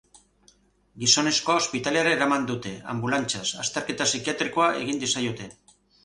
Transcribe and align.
Gizonezkoa 1.01 1.57
ospitalera 1.63 2.13
eraman 2.15 2.47
dute, 2.51 2.71
anbulantziaz, 2.93 3.43
azterketa 3.65 4.07
psikiatrikoa 4.13 4.71
egin 4.79 5.03
diezaioten. 5.05 5.53